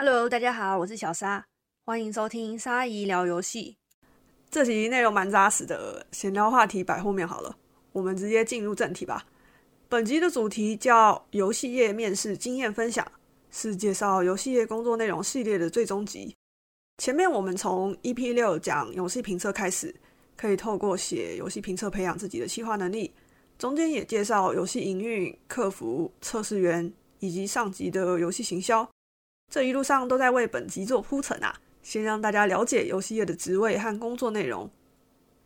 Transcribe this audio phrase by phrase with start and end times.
[0.00, 1.44] Hello，大家好，我是小沙，
[1.84, 3.78] 欢迎收听沙姨聊游戏。
[4.48, 7.56] 这集内容蛮扎实的，闲聊话题摆后面好了，
[7.90, 9.26] 我们直接进入正题吧。
[9.88, 13.04] 本集的主题叫游戏业面试经验分享，
[13.50, 16.32] 是介绍游戏业工作内容系列的最终集。
[16.98, 19.92] 前面我们从 EP 六讲游戏评测开始，
[20.36, 23.12] 可以透过写游戏评测培养自己的企划能力。
[23.58, 28.88] 中间也介绍游戏营运、客服、测试员以及上级的游戏行销。
[29.50, 34.70] 这一路上都在为本集做铺陈啊，先让大家了解游戏业的职位和工作内容。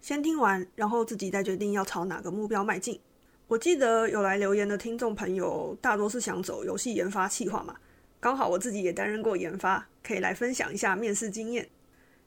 [0.00, 2.98] 先听完，然后自己再决定要朝哪个目标迈进。
[3.46, 7.76] 我记得有来留言的听众朋友，大多是想走游戏研发企划嘛。
[8.18, 11.68] 刚好我自己也担任过研发，可以来分享一下面试经验。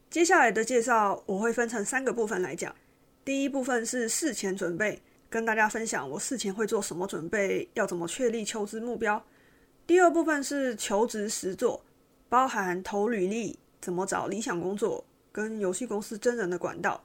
[0.09, 2.73] 接下来的介绍我会分成三个部分来讲。
[3.25, 9.21] 第一部分是事前准备，跟大家分享我事前会做什么准备，要怎么确立求职目标。
[9.87, 11.83] 第二部分是求职实作，
[12.27, 17.03] 包含投履历、怎么找理想工作、跟游戏公司真人的管道。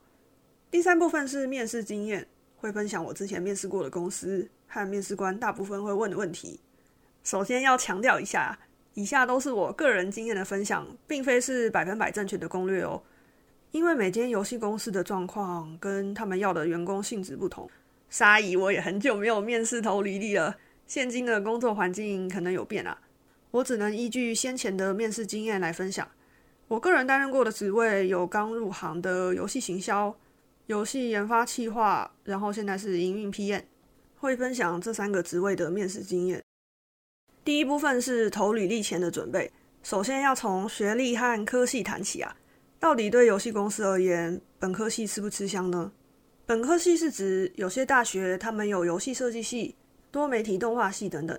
[0.71, 6.59] 第三部分是面试经验，会分享我之前面试过的公司和面试官大部分会问的问题。
[7.23, 8.59] 首先要强调一下，
[8.95, 13.03] 以下都是我个人经验的分享，并非是百分百正确的攻略哦。
[13.73, 17.69] 因为每间游戏公司的状况跟他们要的员工性质不同。
[18.09, 20.57] 沙姨，我也很久没有面试投履历了。
[20.91, 22.99] 现今的工作环境可能有变啊，
[23.53, 26.11] 我只能依据先前的面试经验来分享。
[26.67, 30.13] 我个人担任过的职位有刚入行的游戏行销、
[30.67, 33.63] 游戏研发企划，然后现在是营运 PM，
[34.17, 36.43] 会分享这三个职位的面试经验。
[37.45, 39.49] 第一部分是投履历前的准备，
[39.85, 42.37] 首先要从学历和科系谈起啊。
[42.81, 45.93] 到底对游戏公司而言，本科系吃不吃香呢？
[46.45, 49.77] 本科系是指有些大学他们有游戏设计系。
[50.11, 51.39] 多媒体动画系等等，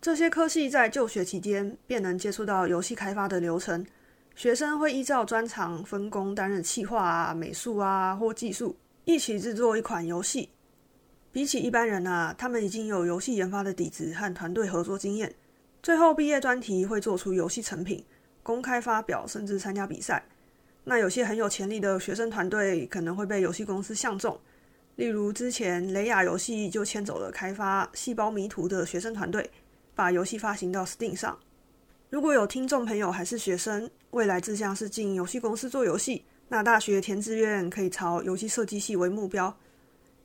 [0.00, 3.84] 这些科系在就学期间便能接触到游戏开发的流程。
[4.34, 10.50] 学生会依照专长分工，担任企划啊、美术啊或技术，一起制作一款游戏。
[11.32, 15.34] 比起一般人啊，他们已经有游戏研发的底子和团队合作经验。
[15.82, 18.04] 最后毕业专题会做出游戏成品，
[18.42, 20.22] 公开发表，甚至参加比赛。
[20.84, 24.38] 那有些很有潜力的学生团队，可能会被游戏公司相中。
[24.96, 29.50] 例如，之前雷亚游戏就牵走了开发《细胞迷途》的学生团队，
[29.94, 31.38] 把游戏发行到 Steam 上。
[32.08, 39.54] 如果有听众朋友还是学生，未来志向是进游戏公司做游戏，那大学填志愿可以朝游戏设计系为目标。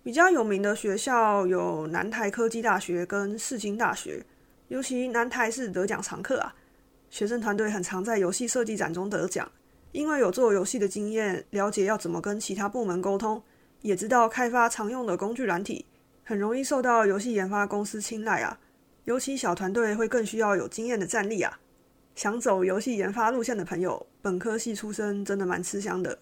[0.04, 4.26] 比较有名的学校有南台科技大学跟世新大学，
[4.70, 6.56] 尤其南台是得奖常客啊，
[7.10, 9.52] 学生团队很常在游戏设计展中得奖，
[9.92, 13.44] 因为有做游戏的经验，了解要怎么跟其他部门沟通。
[13.82, 15.86] 也知道开发常用的工具软体，
[16.24, 18.60] 很容易受到游戏研发公司青睐啊。
[19.06, 21.60] 尤其小团队会更需要有经验的战力啊。
[22.14, 26.20] 想走游戏研发路线的朋友，本科系出身真的蛮吃香的。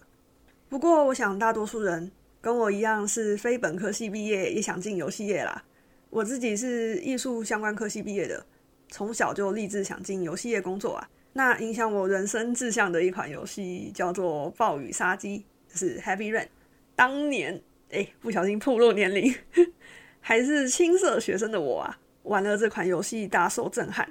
[0.68, 2.10] 不过，我想大多数人
[2.40, 5.62] 跟我一样是非本科系毕业，也想进游戏业啦。
[6.08, 8.44] 我自己是艺术相关科系毕业的，
[8.88, 11.08] 从小就立志想进游戏业工作啊。
[11.34, 16.48] 那影响我人生志向的一款游戏叫做《暴雨杀机》，就是 Heavy Rain。
[16.94, 19.34] 当年，哎，不小心暴露年龄，
[20.20, 24.06] 还是青涩学生的我啊，玩了这款游戏大受震撼。《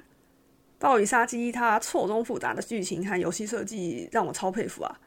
[0.78, 4.98] 暴雨杀机》它错综复杂的剧情和游戏设计让我超佩服啊！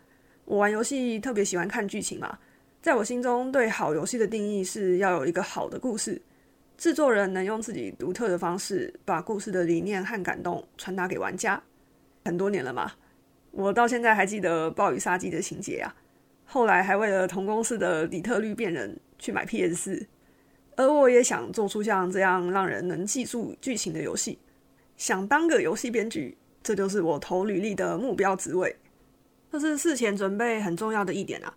[0.45, 2.37] 我玩游戏特别喜欢看剧情嘛，
[2.81, 6.21] 在我心中对好游戏的定义是要有一个好的故事，
[6.77, 11.61] 制作人能用自己独特的方式把故事的理念和感动传达给玩家。
[12.23, 12.91] 很多年了嘛，
[13.51, 15.95] 我到现在还记得《暴雨杀机》的情节啊。
[16.53, 20.07] 后来还为了同公司的底特律变人去买 PS 四，
[20.75, 24.37] 而我也想做出像这样让人能记住剧情的游戏，
[24.95, 28.75] 想当个游戏编剧，这就是我投履历的目标职位。
[29.51, 31.51] 这是事前准备很重要的一点啊，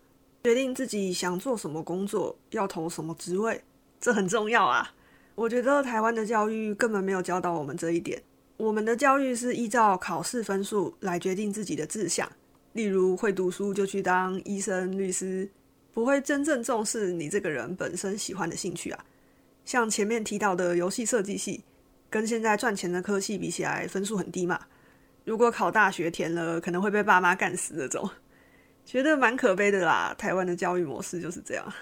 [0.44, 3.62] 决定自己想做什么工作，要投什么职位，
[4.00, 4.94] 这很重要啊。
[5.34, 8.22] 我觉得台湾的教育根本没有教导我们这一点，
[8.56, 12.26] 我们的教育是依照考试分数来决定自己的志向。
[12.76, 15.50] 例如会读书就去当医生、律师，
[15.93, 19.05] 不会真正重视你这个人本身喜欢的兴趣啊。
[19.64, 21.64] 像前面提到的游戏设计系，
[22.11, 24.61] 跟现在赚钱的科系比起来，分数很低嘛。
[25.25, 28.08] 如果考大学填了，可能会被爸妈干死那种，
[28.84, 30.14] 觉得蛮可悲的啦。
[30.19, 31.73] 台湾的教育模式就是这样。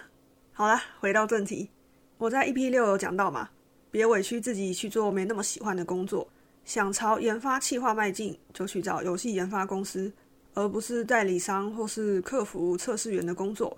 [0.52, 1.68] 好了，回到正题，
[2.16, 3.50] 我在 EP 六有讲到嘛，
[3.90, 6.26] 别委屈自己去做没那么喜欢的工作，
[6.64, 10.10] 想朝研发企划迈进，就去找游戏研发公司。
[10.54, 13.76] 而不是代理商或是客服测试员的工作。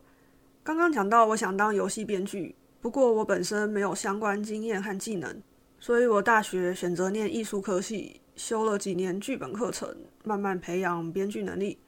[0.62, 5.42] 刚刚讲到，我想当游戏编剧，不过我本身没有相关经验和技能，
[5.80, 11.78] 所以我大学选择念艺术科系，修了几年剧本课程，慢慢培养编剧能力。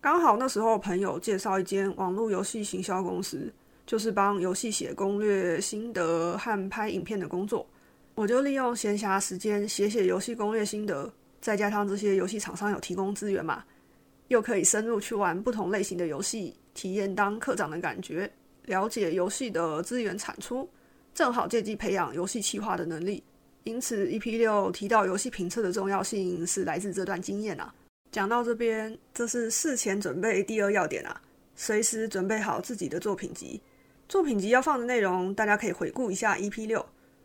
[0.00, 3.52] 刚好那时候朋友介绍一间网络游戏行销公司，
[3.84, 7.66] 就是帮游戏写攻略、心得和拍影片的工作。
[8.14, 13.64] 我就利用闲暇时间写写游戏攻略心得，再加上这些游戏厂商有提供资源嘛，
[14.28, 18.30] 又可以深入去玩不同类型的游戏，体验当课长的感觉，
[18.66, 20.68] 了解游戏的资源产出，
[21.14, 23.22] 正好借机培养游戏企划的能力。
[23.64, 27.74] 因此，EP 六提到游戏评测的重要性是来自这段经验啊。
[28.10, 31.20] 讲到这边，这是事前准备第二要点啊，
[31.54, 33.60] 随时准备好自己的作品集。
[34.08, 36.84] 作品集要放的内容，大家可以回顾一下 EP 六。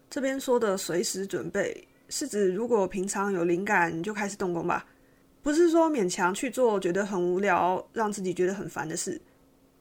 [0.10, 4.86] 这边说的随时准备，是指如果平常有灵感就开始动工吧，
[5.44, 9.22] 不是说勉强去做觉得很无聊、让自己觉得很烦的事。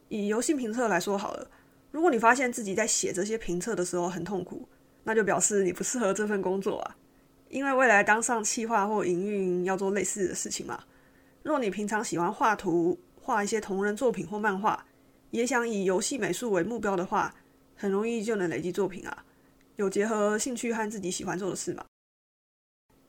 [0.08, 1.48] 以游戏评测来说好了，
[1.92, 4.68] 如果你发现自己在写这些评测的时候很痛苦，
[5.04, 6.96] 那就表示你不适合这份工作啊，
[7.48, 10.82] 因为未来当上企划或营运要做类似的事情嘛。
[11.44, 14.84] 若你平常喜欢画图，画一些同人作品或漫画，
[15.30, 17.32] 也想以游戏美术为目标的话，
[17.76, 19.24] 很容易就能累积作品啊。
[19.76, 21.84] 有结合兴趣和自己喜欢做的事嘛？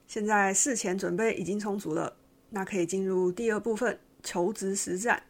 [0.08, 2.16] 现在事前准备已经充足了，
[2.56, 5.22] 那可以进入第二部分求职实战。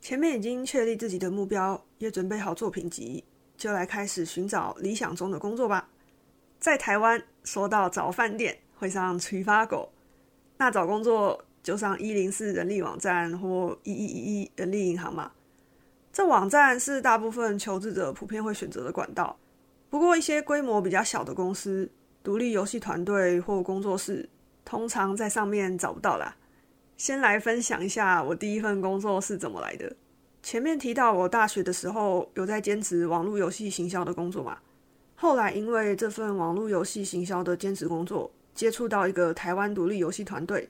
[0.00, 3.22] 前面已经确立自己的目标，也准备好作品集，
[3.56, 5.88] 就来开始寻找理想中的工作吧。
[6.58, 9.92] 在台湾，说到找饭店会上取发狗，
[10.56, 15.30] 那找工作就上一零四人力网站或一一一一人力银行嘛。
[16.12, 19.38] 这网站是大部分求职者普遍会选择的管道。
[19.88, 21.88] 不过一些规模比较小的公司、
[22.24, 24.28] 独立游戏团队或工作室，
[24.64, 26.36] 通常在上面找不到啦。
[27.02, 29.92] 先来分享一下我第一份工作是怎么来的。
[30.40, 34.56] 前面提到我大学的时候有在兼职网络游戏行销的工作嘛。
[35.16, 40.68] 后来，因为这份网络游戏行销的兼职工作，接触到一个台湾独立游戏团队。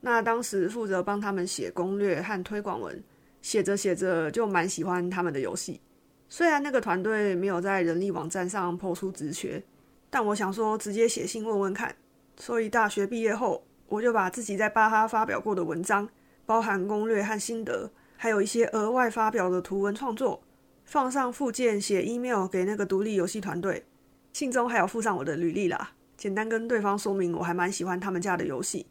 [0.00, 3.00] 那当时负责帮他们写攻略和推广文，
[3.40, 5.80] 写着写着就蛮喜欢他们的游戏。
[6.28, 9.62] 虽然那个团队没有在人力网站上抛出职缺，
[10.10, 11.94] 但我想说直接写信问问看。
[12.36, 16.08] 所以大学毕业后，我就把自己在巴哈发表过的文章，
[16.46, 20.40] 包含攻略和心得，还有一些额外发表的图文创作。
[20.84, 23.84] 放上附件，写 email 给那个独立游戏团队，
[24.32, 25.92] 信中还有附上我的履历啦。
[26.16, 28.86] 简单跟对方说明，我还蛮喜欢他们家的游戏。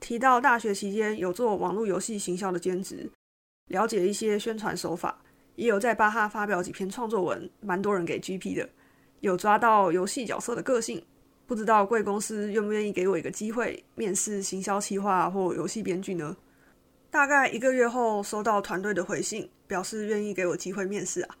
[0.00, 3.08] 提到大学期间有做网络游戏行销的兼职，
[3.68, 5.22] 了解一些宣传手法，
[5.54, 8.68] 也有在巴哈发表几篇创作文，蛮多人给 GP 的。
[9.20, 11.04] 有抓到游戏角色的个性，
[11.52, 16.34] 不知道贵公司愿不愿意给我一个机会面试行销企划或游戏编剧呢？
[17.10, 21.36] 大概一个月后，收到团队的回信，表示愿意给我机会面试啊。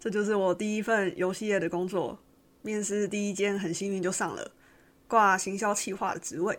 [0.00, 2.18] 这就是我第一份游戏业的工作，
[2.62, 4.50] 面试第一间很幸运就上了，
[5.06, 6.58] 挂行销企划的职位。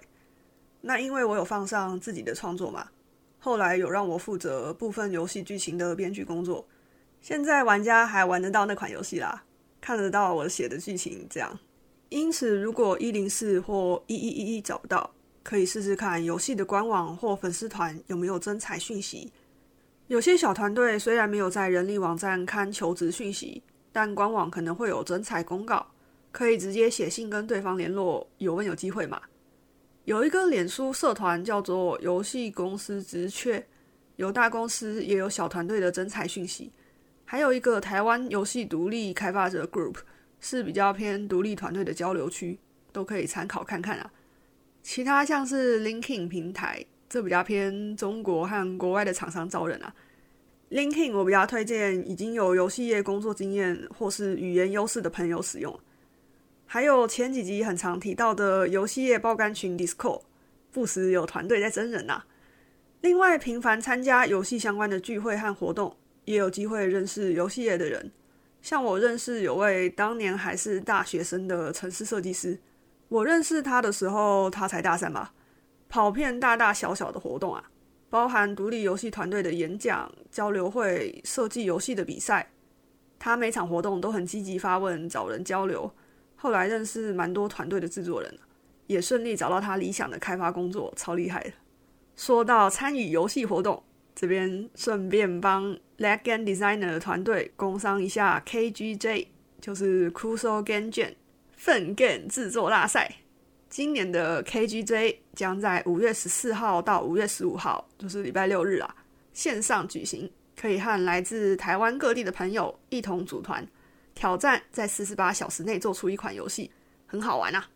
[0.81, 2.87] 那因为我有放上自己的创作嘛，
[3.39, 6.63] 后来有让我负责部分游戏剧情的编剧工作。
[7.21, 9.43] 现在玩家还玩得到那款游戏啦，
[9.81, 11.57] 看得到我写的剧情这样。
[12.13, 15.11] 因此，如果一零四或一一一一找不到。
[15.45, 19.29] 可以试试看游戏的官网或粉丝团有没有征才讯息。
[20.07, 23.61] 有些小团队虽然没有在人力网站看求职讯息，
[23.91, 25.85] 但官网可能会有征才公告，
[26.31, 29.21] 可以直接写信跟对方联络，有问有机会嘛。
[30.05, 33.67] 有一个脸书社团叫做“游戏公司职缺”，
[34.15, 36.71] 有大公司也有小团队的征才讯息。
[37.25, 39.95] 还有一个台湾游戏独立开发者 Group，
[40.43, 42.59] 是比较偏独立团队的交流区，
[42.91, 44.11] 都可以参考看看啊。
[44.81, 49.95] 其他像是 LinkedIn 平台，这比较偏中国和国外的厂商招人啊。
[50.69, 55.79] LinkedIn 我比较推荐已经有游戏业工作经验或是语言优势的朋友使用。
[56.65, 60.23] 还有前几集很常提到的游戏业爆肝群 Discord，
[60.71, 62.23] 不时有团队在真人呐。
[63.01, 65.95] 另外，频繁参加游戏相关的聚会和活动，
[66.25, 68.11] 也有机会认识游戏业的人。
[68.63, 72.57] 像我认识有位当年还是大学生的城市设计师。
[73.09, 75.33] 我认识他的时候，他才大三吧，
[75.89, 77.61] 跑遍大大小小的活动啊，
[78.09, 82.49] 包含独立游戏团队的演讲、交流会、设计游戏的比赛。
[83.19, 85.93] 他每场活动都很积极发问，找人交流。
[86.37, 88.33] 后来认识蛮多团队的制作人，
[88.87, 91.51] 也顺利找到他理想的开发工作，超厉害的。
[92.15, 93.83] 说到参与游戏活动，
[94.15, 99.27] 这边顺便帮 Leg Game Designer 的团队工商一下 KGJ，
[99.59, 101.13] 就是 Crucial Game Jam。
[101.55, 103.09] 粪 game 制作大赛，
[103.69, 108.93] 今年的 KGJ 将在五月十四号到五月十五号，就是礼拜六日啊，
[109.31, 110.29] 线上举行，
[110.59, 113.65] 可以和来自台湾各地的朋友一同组团
[114.13, 116.69] 挑战，在四十八小时内做出一款游戏，
[117.05, 117.69] 很好玩啊！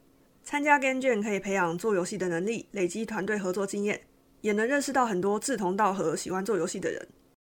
[0.43, 4.01] 参加 Game Jam 可以培养做游戏的能力，累积团队合作经验，
[4.47, 7.05] 也能认识到很多志同道合、喜欢做游戏的人。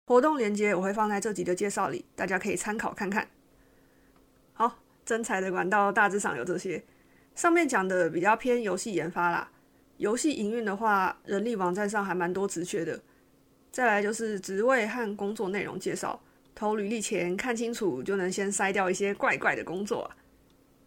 [0.06, 3.28] 活动链接我会放在这集的介绍里，大家可以参考看看。
[4.54, 6.84] 好，征才的管道大致上有这些，
[7.34, 9.50] 上面讲的比较偏游戏研发啦。
[9.98, 13.02] 游戏营运的话，人力网站上还蛮多职缺的。
[13.72, 16.22] 再来就是职位和工作内容介绍，
[16.54, 20.16] 投履历前看清楚，就能先筛掉一些怪怪的工作啊。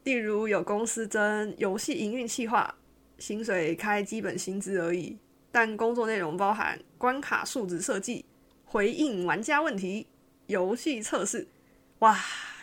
[0.05, 2.73] 例如有公司征游戏营运企划，
[3.19, 5.19] 薪水开基本薪资而已，
[5.57, 8.27] 但工作内容包含关卡数值设计、
[8.67, 10.07] 回应玩家问题、
[10.49, 11.49] 游戏测试。
[12.01, 12.15] 哇，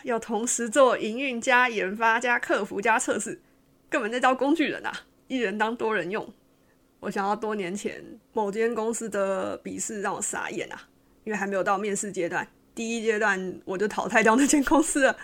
[0.04, 3.40] 要同时做营运加研发加客服加测试，
[3.90, 4.92] 根本在招工具人啊！
[5.26, 6.32] 一人当多人用。
[7.00, 8.00] 我想要多年前
[8.32, 10.80] 某间公司的笔试让我傻眼啊，
[11.24, 12.46] 因为还没有到面试阶段，
[12.76, 15.16] 第一阶段我就淘汰掉那间公司了。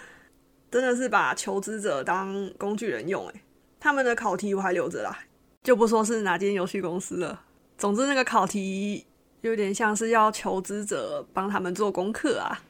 [0.72, 3.40] 真的是把求职者当工具人用诶，
[3.78, 5.16] 他们的考题我还留着啦，
[5.62, 7.44] 就不说是哪间游戏公司了。
[7.80, 9.06] 总之那个考题
[9.40, 12.60] 有点像是要求职者帮他们做功课啊。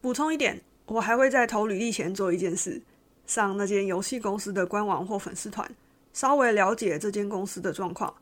[0.00, 2.82] 补充一点，我还会在投履历前做一件事，
[3.26, 5.70] 上那间游戏公司的官网或粉丝团，
[6.12, 8.12] 稍微了解这间公司的状况，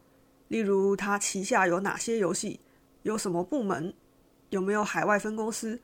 [0.49, 2.61] 例如它旗下有哪些游戏，
[3.00, 3.95] 有什么部门，
[4.50, 5.81] 有没有海外分公司，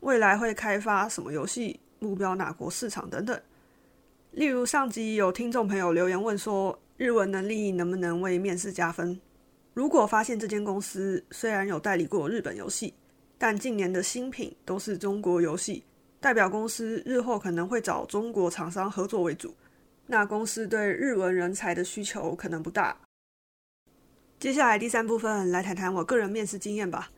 [0.00, 1.80] 未来会开发什么游戏。
[2.00, 3.40] 目标哪国市场等等，
[4.32, 9.18] 例如上集有听众朋友留言问说，日文能力能不能为面试加分？
[9.74, 12.94] 如果发现这间公司虽然有代理过日本游戏，
[13.36, 15.84] 但近年的新品都是中国游戏，
[16.20, 19.54] 代表公司日后可能会找中国厂商合作为主，
[20.06, 22.96] 那公司对日文人才的需求可能不大。
[24.38, 27.10] 接下来第三部分来谈谈我个人面试经验吧。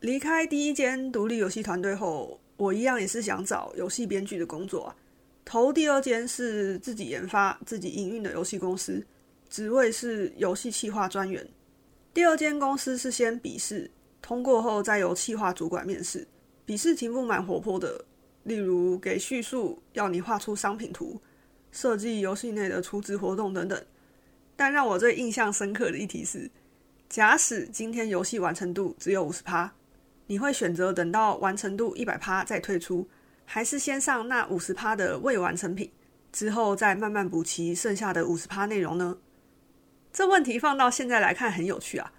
[0.00, 2.40] 离开第一间独立游戏团队后。
[2.58, 4.96] 我一样也是想找游戏编剧的工作啊。
[5.44, 9.06] 投第二间是自己研发、自己营运的游戏公司，
[9.50, 11.46] 职位是游戏企划专员。
[12.16, 13.90] 第二间公司是先笔试，
[14.22, 16.26] 通过后再由企划主管面试。
[16.64, 18.06] 笔试题目蛮活泼的，
[18.44, 21.20] 例如给叙述，要你画出商品图，
[21.70, 23.84] 设计游戏内的储值活动等等。
[24.56, 26.50] 但让我最印象深刻的一题是：
[27.06, 29.74] 假使今天游戏完成度只有五十趴。
[30.26, 33.06] 你会选择等到完成度一百趴再退出，
[33.44, 35.92] 还是先上那五十趴的未完成品，
[36.32, 39.18] 之后再慢慢补齐剩下的五十趴内容呢？
[40.16, 42.10] 这问题放到现在来看很有趣啊，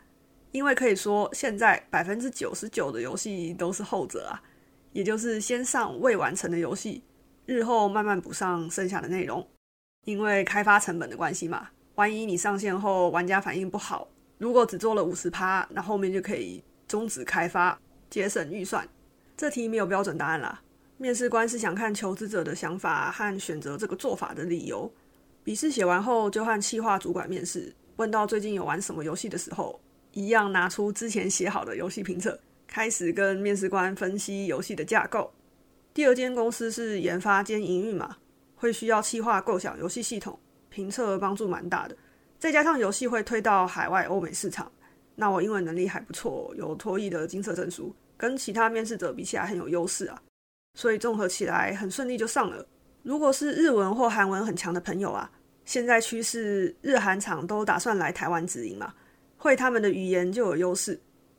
[0.52, 4.40] 因为可以说现在百分之九十九的游戏都是后者啊，
[4.94, 7.04] 也就是先上未完成的游戏，
[7.48, 9.44] 日后慢慢补上剩下的内容。
[10.06, 17.80] 因为开发成本的关系嘛，万一你上线后玩家反应不好，如果只做了五十趴，那后面就可以终止开发。
[18.12, 18.88] 节省预算，
[19.36, 20.62] 这题没有标准答案啦。
[20.98, 24.94] 面试官是想看求职者的想法和选择这个做法的理由。
[25.44, 29.80] 笔试写完后，就和企划主管面试，问到最近有玩什么游戏的时候，
[30.14, 35.32] 一样拿出之前写好的游戏评测，开始跟面试官分析游戏的架构。
[35.94, 38.16] 第二间公司是研发兼营运嘛，
[38.56, 40.40] 会需要企划构想游戏系统，
[40.70, 41.98] 评测帮助蛮大的。
[42.38, 44.72] 再加上游戏会推到海外欧美市场。
[45.16, 50.22] 那我英文能力还不错，有脱译的金色证书，跟其他面试者比起来很有优势啊，
[50.76, 52.64] 所以综合起来很顺利就上了。
[53.02, 55.32] 如果是日文或韩文很强的朋友啊，
[55.68, 58.94] 现在趋势日韩厂都打算来台湾直营嘛，
[59.36, 60.98] 会他们的语言就有优势，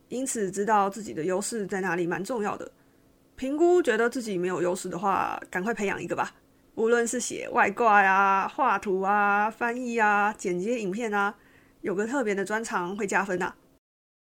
[0.09, 2.71] 因此知道自己的优势在哪里蛮重要的。
[3.35, 6.31] 评估觉得自己没有优势的话，赶快培养一个吧，
[6.75, 11.35] 无论是写外挂呀、画图啊、翻译啊、剪接影片啊，
[11.81, 13.55] 有个特别的专长会加分呐。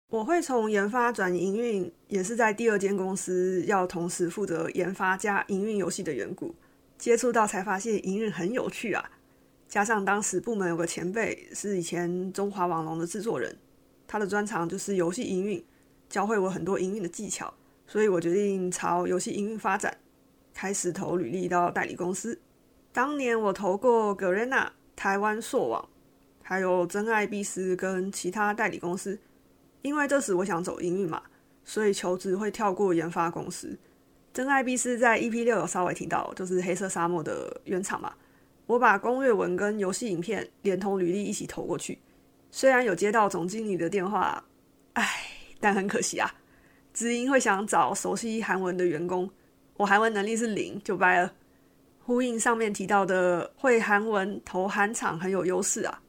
[0.10, 6.56] 我会从研发转营运，也是在第二间公司要同时负责研发加营运游戏的缘故。
[6.98, 9.10] 接触到才发现营运很有趣啊！
[9.72, 13.58] 加上当时部门有个前辈是以前中华网龙的制作人，
[14.06, 15.64] 他的专长就是游戏营运，
[16.10, 17.54] 教会我很多营运的技巧，
[17.88, 19.98] 所以我决定朝游戏营运发展，
[20.54, 22.38] 开始投履历到代理公司。
[22.92, 25.88] 当年我投过格瑞娜、台湾硕网，
[26.44, 29.18] 还有真爱必思跟其他代理公司。
[29.84, 31.24] 因为这时我想走营运嘛，
[31.64, 33.80] 所以求职会跳过研发公司。
[34.34, 38.14] 真爱必思在 EP 六有稍微提到，就是黑色沙漠的原厂嘛。
[38.72, 42.00] 我把攻略文跟游戏影片连同履历一起投过去，
[42.52, 44.42] 虽然有接到总经理的电话，
[44.94, 45.06] 唉，
[45.60, 46.34] 但很可惜啊。
[46.94, 49.30] 直营会想找熟悉韩文的员工，
[49.76, 51.34] 我韩文能力是零，就掰了。
[52.00, 56.02] 呼应上面提到的会韩文投韩厂很有优势啊。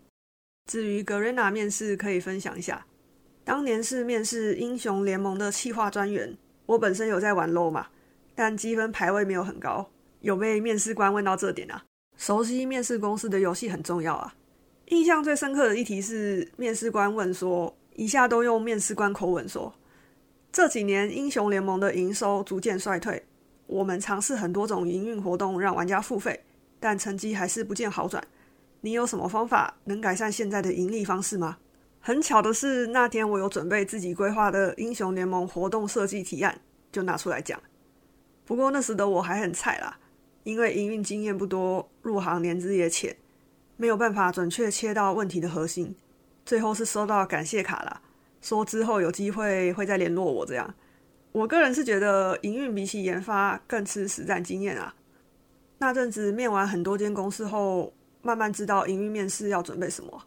[0.70, 2.86] 至于格瑞娜面试，可以分享一下。
[3.42, 6.32] 当年是面试英雄联盟的企划专员，
[6.66, 7.88] 我本身有在玩 LO 嘛，
[8.36, 9.90] 但积分排位没有很高，
[10.20, 11.82] 有被面试官问到这点啊。
[12.16, 14.34] 熟悉面试公司的游戏很重要啊。
[14.86, 19.72] 印象最深刻的一题是，面试官问说：“以下都用面试官口吻说，
[20.52, 23.24] 这几年英雄联盟的营收逐渐衰退，
[23.66, 26.44] 我们尝试很多种营运活动让玩家付费，
[26.78, 28.22] 但成绩还是不见好转。
[28.82, 31.56] 你有什么方法能改善现在的盈利方式吗？”
[32.04, 37.58] 很巧的是，那天我有准备自己规划的英雄联盟活动设计提案，就拿出来讲。
[38.44, 39.96] 不过那时的我还很菜啦，
[40.44, 43.16] 因为营运经验不多，入行年资也浅。
[43.76, 45.94] 没有办法准确切到问题的核心，
[46.46, 48.00] 最后是收到感谢卡啦，
[48.40, 50.46] 说之后有机会会再联络我。
[50.46, 50.72] 这样，
[51.32, 54.94] 我个人是觉得营运比起研发更吃实战经验啊。
[55.78, 60.22] 那阵子面完很多间公司后，慢慢知道营运面试要准备什么，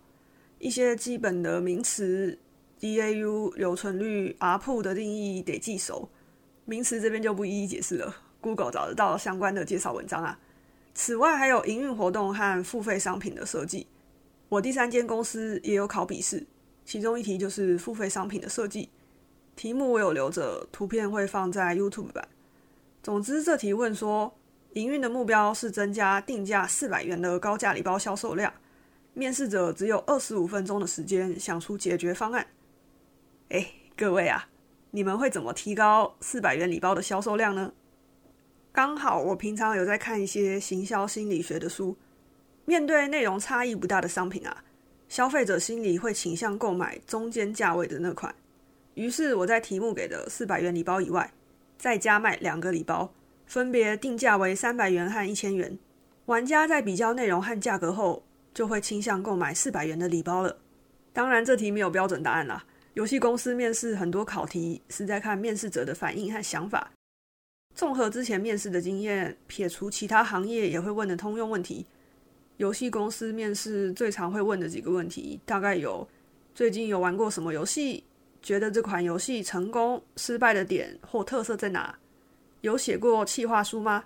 [0.59, 2.37] 一些基本的名词
[2.81, 6.09] ，DAU、留存率、rp 的定义得记熟。
[6.65, 8.13] 名词这边就不一一解释了
[8.45, 10.37] ，Google 找得到相关的介绍文章啊。
[10.93, 13.87] 此外，还有营运活动和付费商品的设计。
[14.49, 16.45] 我第三间公司也有考笔试，
[16.85, 18.91] 其中一题就是付费商品的设计。
[19.55, 22.27] 题目我有留着，图片会放在 YouTube 版。
[23.01, 24.31] 总之，这题问说，
[24.73, 28.53] 营运的目标是增加定价四百元的高价礼包销售量。
[29.15, 32.45] 面试者只有二十五分钟的时间想出解决方案。
[33.49, 34.47] 哎，各位啊，
[34.91, 37.73] 你们会怎么提高四百元礼包的销售量呢？
[38.75, 41.95] 刚好我平常有在看一些行销心理学的书，
[42.65, 44.65] 面对内容差异不大的商品啊，
[45.07, 48.35] 消费者心里会倾向购买中间价位的那款。
[48.95, 51.31] 于是我在题目给的四百元礼包以外，
[51.77, 53.09] 再加卖两个礼包，
[53.45, 55.79] 分别定价为三百元和一千元。
[56.25, 60.57] 玩家在比较内容和价格后，就会倾向购买四百元的礼包了。
[61.13, 62.65] 当然，这题没有标准答案啦。
[62.95, 66.91] 游戏公司面试很多考题是在看面试者的反应和想法。
[67.75, 71.85] 综合之前面试的经验，撇除其他行业也会问的通用问题，
[72.55, 76.07] 游戏公司面试最常会问的几个问题，大概有：
[76.53, 78.05] 最近有玩过什么游戏？
[78.41, 81.99] 觉得这款游戏成功、失败的点或特色在哪？
[82.61, 84.05] 有写过企划书吗？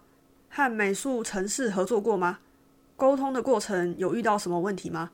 [0.49, 2.39] 和美术城市合作过吗？
[2.95, 5.11] 沟通的过程有遇到什么问题吗？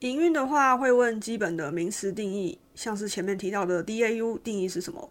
[0.00, 5.08] 营运的话会问基本的名词定义，像是前面提到的 DAU 定义是什么？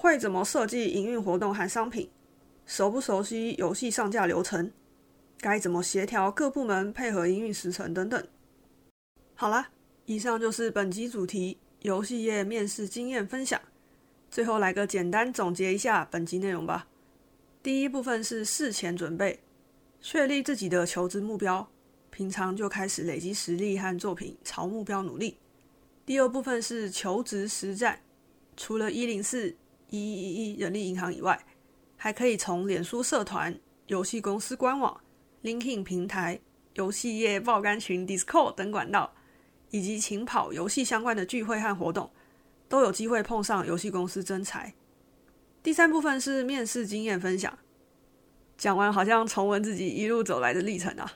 [0.00, 2.08] 会怎么设计营运活动和商品？
[2.64, 4.72] 熟不熟悉游戏上架流程？
[5.38, 8.26] 该怎么协调各部门配合营运时程等等？
[9.34, 9.68] 好啦，
[10.06, 13.60] 以上就是本集主题——游戏业面试经验分享。
[14.30, 16.88] 最后来个简单总结一下本集内容吧。
[17.62, 19.40] 第一部分是事前准备，
[20.00, 21.68] 确立自己的求职目标，
[22.08, 25.36] 平常就开始累积实力和作品，朝目标努力。
[26.06, 28.00] 第二部分是求职实战，
[28.56, 29.54] 除了一零四。
[29.90, 31.44] 一一一人力银行以外，
[31.96, 35.00] 还可以从脸书社团、游戏公司官网、
[35.42, 36.40] Linkin 平台、
[36.74, 39.12] 游戏业爆肝群 Discord 等管道，
[39.70, 42.10] 以及勤跑游戏相关的聚会和活动，
[42.68, 44.72] 都有机会碰上游戏公司真才。
[45.62, 47.58] 第三部分是面试经验分享，
[48.56, 51.12] 讲完好像重温自己一路走来的历程啊。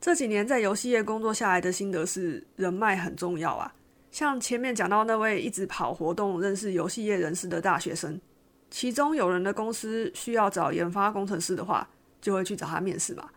[0.00, 3.74] 这几年在游戏业工作下来的心得是，人脉很重要啊。
[4.10, 8.20] 像前面讲到那位一直跑活动、认识游戏业人士的大学生，
[8.68, 11.88] 其中有人的公司需要找研发工程师的话，
[12.20, 13.30] 就会去找他面试嘛。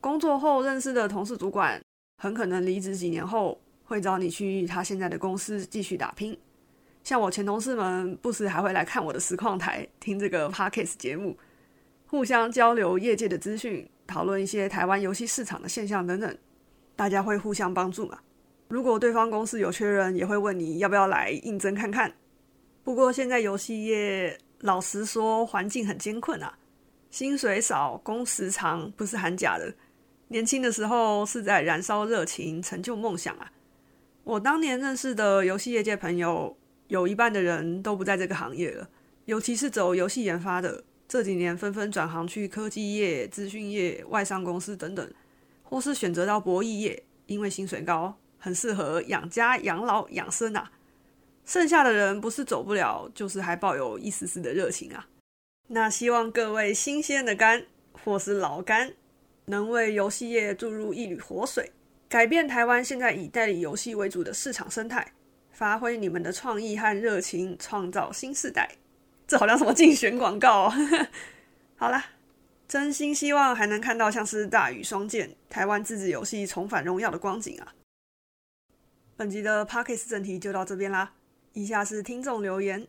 [0.00, 1.80] 工作后认识的同事、主管，
[2.18, 6.36] 很可能离职几年后会找你去他现在的公司继续打拼。
[7.04, 11.36] 像我前同事们，不时还会来看我的实况台，听这个 podcast 节目，
[12.06, 16.36] 互相交流业界的资讯，讨论一些台湾游戏市场的现象等等，
[16.96, 18.18] 大家会互相帮助嘛。
[18.72, 22.10] 如果对方公司有缺人，也会问你要不要来应征看看。
[22.82, 26.58] 不过现在游戏业老实说，环境很艰困啊，
[27.10, 29.74] 薪水少，工时长，不是喊假的。
[30.28, 33.52] 年轻的时候是在燃烧热情，成就梦想啊。
[34.24, 36.56] 我当年认识的游戏业界朋友，
[36.88, 38.88] 有一半的人都不在这个行业了，
[39.26, 45.12] 尤其是走游戏研发的，这几年纷纷转行去科技业、资讯业、外商公司等等，
[45.62, 48.16] 或是选择到博弈业，因为薪水高。
[48.42, 50.72] 很适合养家、养老、养生啊！
[51.46, 55.06] 剩下的人不是走不了，就是还抱有一丝丝的热情啊。
[55.68, 58.92] 那希望各位新鲜的肝或是老肝，
[59.44, 61.70] 能为游戏业注入一缕活水，
[62.08, 65.12] 改变台湾现在以代理游戏为主的市场生态，
[65.52, 68.68] 发挥你们的创意和热情，创造新时代。
[69.28, 70.72] 这好像什么竞选广告哦？
[71.78, 72.04] 好啦，
[72.66, 77.72] 真心希望还能看到像是大雨双剑、台湾自制游戏重返荣耀的光景啊！
[79.14, 81.12] 本集的 p o c k e t 正题就到这边啦。
[81.52, 82.88] 以下是听众留言，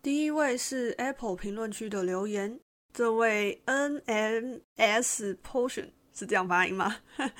[0.00, 2.60] 第一位是 Apple 评论区的留言，
[2.92, 6.98] 这位 NMS Potion 是这样发音吗？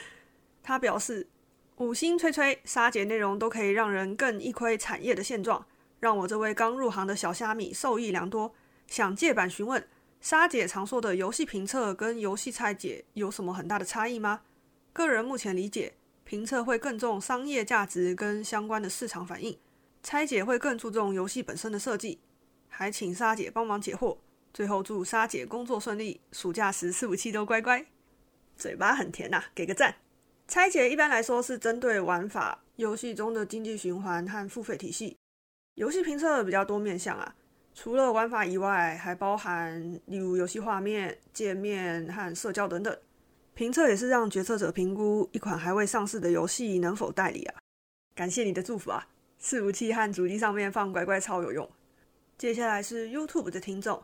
[0.62, 1.28] 他表示，
[1.76, 5.64] 五星吹吹沙姐内容都可以让人更一窥产业的现状，
[6.00, 8.52] 让我这位刚入行的小虾米受益良多。
[8.88, 9.86] 想借版询问，
[10.20, 14.40] 沙姐常说的游戏评测跟游戏拆解有什么很大的差异吗？
[14.92, 15.94] 个人目前理解，
[16.28, 19.58] 评测会更重商业价值跟相关的市场反应，
[20.02, 22.18] 拆解会更注重游戏本身的设计。
[22.68, 24.18] 还请沙姐帮忙解惑。
[24.52, 27.82] 最后祝沙姐工作顺利，暑假时四五七都乖乖。
[28.58, 29.94] 嘴巴很甜呐，给个赞。
[30.46, 35.16] 拆解一般来说是针对玩法、游戏中的经济循环和付费体系。
[35.76, 37.34] 游戏评测比较多面向啊，
[37.74, 42.94] 除了玩法以外，还包含例如游戏画面、界面和社交等等。
[43.58, 47.56] 评测也是让决策者评估一款还未上市的游戏能否代理啊。
[48.14, 49.08] 感谢你的祝福啊！
[49.42, 51.68] 伺服器和主机上面放乖乖超有用。
[52.36, 54.00] 接下来是 YouTube 的听众，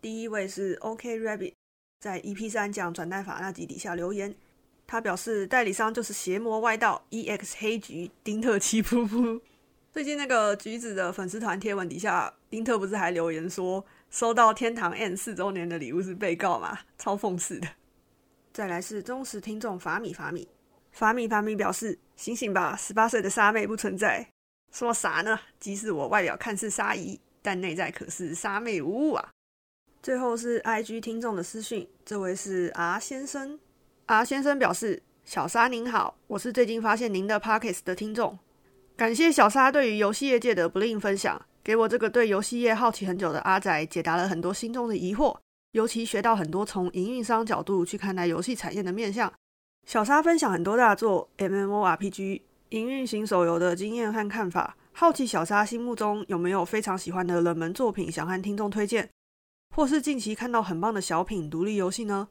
[0.00, 1.52] 第一位是 OK Rabbit，
[2.00, 4.34] 在 EP 三讲转代法那集底下留言，
[4.86, 9.38] 他表示代理商就是邪魔外道 EX 黑橘丁特七噗噗。
[9.92, 16.78] 最近那个橘子的粉丝团贴文底下，丁特不是还留言说收到天堂 N 四周年的礼物是被告吗？
[16.96, 17.68] 超讽刺的。
[18.56, 20.48] 再来是忠实听众法米法米，
[20.90, 24.26] 法米法米表示醒醒吧，十八岁的沙妹不存在。
[24.72, 25.38] 说啥呢？
[25.60, 27.20] 即使我外表看似沙姨。
[27.42, 29.28] 但内在可是沙妹无误啊！
[30.02, 33.60] 最后是 IG 听众的私讯，这位是 R 先生。
[34.06, 38.38] R 先生表示：“小沙您好，我是最近发现您的 Pockets 的听众，
[38.96, 45.36] 感谢小沙对于游戏业界的不吝分享，给我这个对游戏业好奇很久的阿仔解答了很多心中的疑惑，
[45.72, 49.32] 尤其学到很多从营运商角度去看待游戏产业的面向。
[49.86, 59.10] 小沙分享很多大作 MMORPG 营运型手游的经验和看法。”好奇小沙心目中有没有非常喜欢的冷门作品，想和听众推荐，
[59.74, 62.28] 或是近期看到很棒的小品独立游戏呢？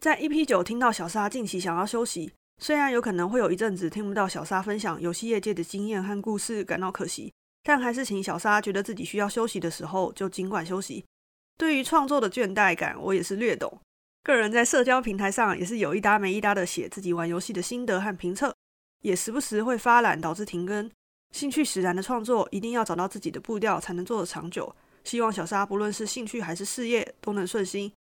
[0.00, 11.04] 在 EP 九听到小沙近期想要休息，虽然有可能会有一阵子听不到小沙分享游戏业界的经验和故事，感到可惜，但还是请小沙觉得自己需要休息的时候就尽管休息。
[11.60, 13.70] 对于创作的倦怠感，我也是略懂。
[14.22, 18.54] 个人在社交平台上也是有一搭没一搭的写自己玩游戏的心得和评测，
[19.02, 20.90] 也时不时会发懒导致停更。
[21.32, 24.74] 兴趣使然的创作，一定要找到自己的步调，才能做得长久。
[25.04, 27.92] 希望小沙不论是兴趣还是事业，都能顺心。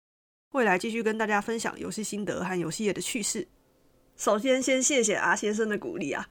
[0.53, 3.49] 未来继续跟大家分享游戏心得和游戏业的趣事。
[4.17, 6.29] 首先，先谢谢阿先生的鼓励啊！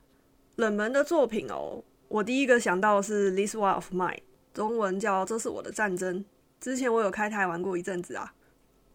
[0.55, 4.15] 冷门的作品哦，我第一个想到是《This War of Mine》，
[4.53, 6.19] 中文叫《这是我的战争》。
[6.59, 8.33] 之前我有开台玩过一阵子啊，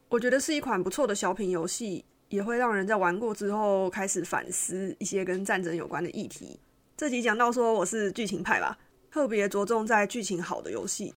[0.09, 6.59] 我觉得是一款不错的小品游戏，也会让人在玩过之后开始反思一些跟战争有关的议题。
[6.97, 8.77] 这集讲到说我是剧情派吧，
[9.11, 11.15] 特别着重在剧情好的游戏。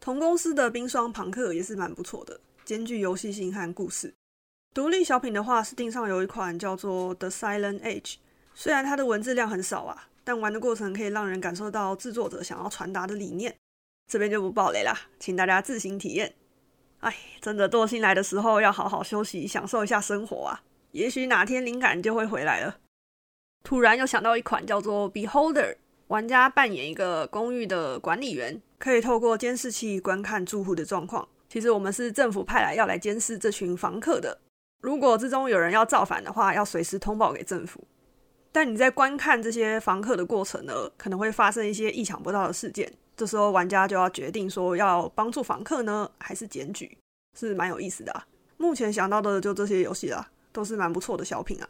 [0.00, 4.14] 同公司的冰霜朋克也是蛮不错的，兼具游戏性和故事。
[4.72, 8.00] 独立小品的话，是定上有一款叫做《The Silent Age》，
[8.54, 13.54] 虽然它的文字量很少啊，但玩的过程可以让人感受到制作者想要传达的理念。
[14.10, 16.34] 这边就不爆雷啦，请大家自行体验。
[16.98, 22.78] 哎，真的惰性来的时候要好好休息，享受一下生活啊，也许哪天灵感就会回来了。
[23.62, 25.74] 突然又想到一款叫做《Beholder》，
[26.08, 31.28] 玩家扮演一个公寓的管理员，可以透过监视器观看住户的状况。
[31.48, 34.40] 其实我们是政府派来要来监视这群房客的。
[34.80, 37.84] 如果之中有人要造反的话，要随时通报给政府。
[38.50, 42.92] 但你在观看这些房客的过程呢，可能会发生一些意想不到的事件。
[43.20, 46.96] 这时候玩家就要决定说要帮助房客呢，还是检举，
[47.38, 48.26] 是蛮有意思的啊。
[48.56, 51.68] 目前想到的就这些游戏啦，都是蛮不错的小品啊。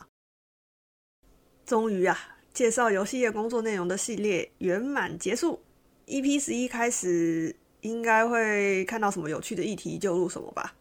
[1.66, 2.16] 终于啊，
[2.54, 5.60] 介绍游戏业工作内容的系列圆满结束。
[6.06, 10.76] EP 十一开始应该会看到什么有趣的议题就录什么吧。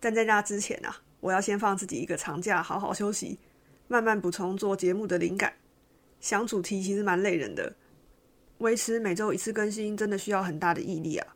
[0.00, 3.38] 但在那之前啊，我要先放自己一个长假，好好休息，
[3.86, 5.54] 慢慢补充做节目的灵感。
[6.18, 7.76] 想主题其实蛮累人的，
[8.60, 11.26] 维持每周一次更新真的需要很大的毅力啊。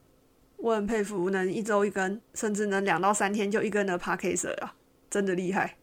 [0.57, 4.75] 我很佩服能一周一更，甚至能两到三天就一更的 p a r k e r 啊，
[5.11, 5.77] 真的厉害。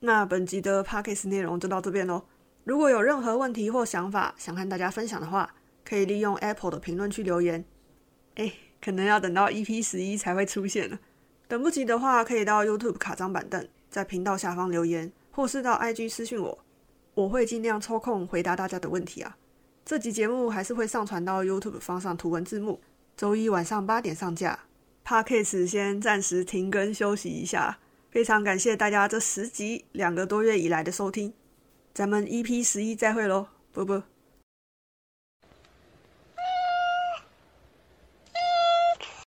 [0.00, 2.24] 那本集的 p a r k e r 内容就到这边喽。
[2.64, 5.52] 如果有任何问题或想法想和大家分享的话，
[5.84, 7.64] 可以利用 Apple 的评论区留言。
[8.36, 10.98] 哎，可能要等到 EP 十一才会出现了。
[11.48, 16.58] 等不及的话，可以到 YouTube 卡张板凳，在频道下方留言，或是到 IG 私讯我，
[17.14, 19.36] 我会尽量抽空回答大家的问题啊。
[19.84, 22.80] 这集节目还是会上传到 YouTube 放上图文字幕，
[23.16, 24.60] 周一晚上八点上架。
[25.04, 27.78] Podcast 先暂时停更休息一下，
[28.10, 31.34] 非常感谢大家这十集两个多月以来的收听。
[31.92, 34.04] 咱们 EP 十一再会喽，啵啵。